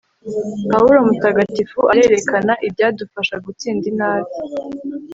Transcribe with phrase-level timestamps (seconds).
[0.71, 4.31] pawulo mutagatifu arerekana ibyadufasha gutsinda inabi